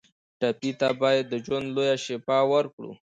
[0.39, 2.91] ټپي ته باید د ژوند لویه شفا ورکړو.